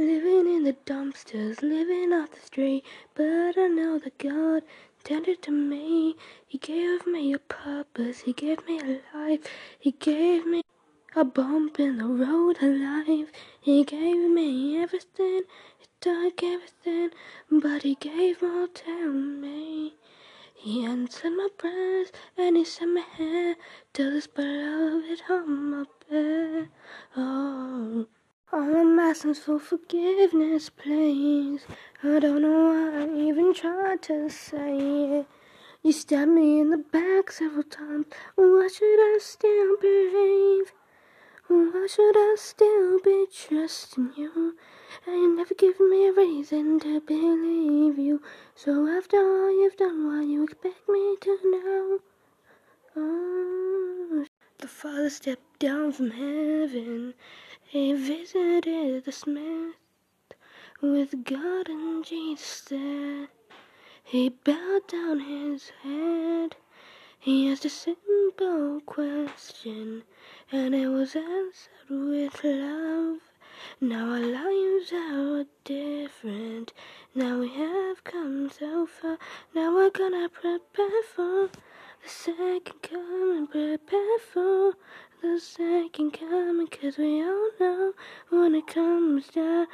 [0.00, 2.86] Living in the dumpsters, living off the street.
[3.14, 4.62] But I know that God
[4.96, 6.16] intended to me.
[6.46, 9.40] He gave me a purpose, He gave me a life,
[9.78, 10.62] He gave me
[11.14, 13.30] a bump in the road of life.
[13.60, 15.42] He gave me everything,
[15.78, 17.10] He took everything,
[17.50, 19.96] but He gave more to me.
[20.54, 23.54] He answered my prayers and He sent me here
[23.92, 26.29] to this beloved home up there.
[29.10, 31.66] Asking for forgiveness, please.
[32.00, 34.78] I don't know why I even tried to say
[35.18, 35.26] it.
[35.82, 38.06] You stabbed me in the back several times.
[38.36, 40.72] Why should I still believe?
[41.48, 44.56] Why should I still be trusting you?
[45.04, 48.22] And you never give me a reason to believe you.
[48.54, 51.98] So after all you've done, what you expect me to know?
[52.96, 54.24] Oh,
[54.58, 57.14] the Father stepped down from heaven.
[57.72, 59.76] He visited the smith
[60.80, 63.28] with God and Jesus there.
[64.02, 66.56] He bowed down his head.
[67.16, 70.02] He asked a simple question,
[70.50, 73.20] and it was answered with love.
[73.80, 76.72] Now our lives are different.
[77.14, 79.16] Now we have come so far.
[79.54, 81.50] Now we're gonna prepare for
[82.02, 83.46] the second coming.
[83.46, 84.74] Prepare for
[85.20, 87.92] the second coming, cause we all know
[88.30, 89.66] when it comes down,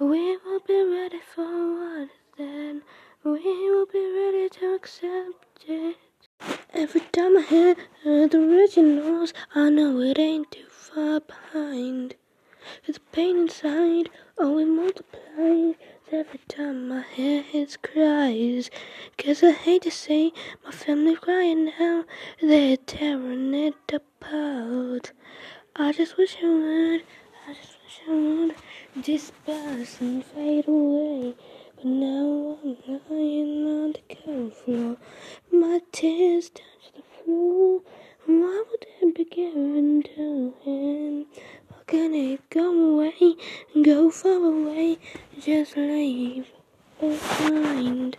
[0.00, 2.08] we will be ready for what is
[2.38, 2.82] then.
[3.22, 5.96] We will be ready to accept it.
[6.72, 12.14] Every time I hear the originals, I know it ain't too far behind.
[12.86, 15.74] The pain inside, oh, it multiplies
[16.12, 18.70] every time my head cries.
[19.16, 20.32] Cause I hate to say
[20.64, 22.04] my family's crying now,
[22.40, 25.12] they're tearing it apart.
[25.76, 27.02] I just wish I would,
[27.46, 28.54] I just wish I would
[29.02, 31.34] disperse and fade away.
[31.76, 34.96] But now I'm lying on the cold floor,
[35.52, 37.82] my tears touch the floor.
[38.26, 41.26] Why would it be given to him?
[41.90, 43.36] It go away,
[43.82, 44.98] go far away,
[45.40, 46.46] just leave
[47.00, 48.16] behind?